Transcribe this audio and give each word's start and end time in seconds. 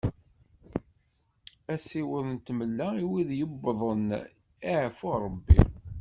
Asiweḍ 1.73 2.25
n 2.33 2.35
tmella 2.45 2.87
i 3.03 3.05
wid 3.09 3.29
yewwḍen 3.39 4.09
leɛfu 4.63 5.11
n 5.13 5.19
Rebbi. 5.25 5.59